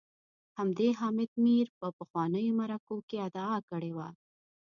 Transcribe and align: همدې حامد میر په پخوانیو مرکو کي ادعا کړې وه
همدې 0.57 0.87
حامد 0.99 1.31
میر 1.43 1.67
په 1.79 1.87
پخوانیو 1.97 2.57
مرکو 2.61 2.95
کي 3.07 3.17
ادعا 3.27 3.57
کړې 3.69 3.91
وه 3.97 4.09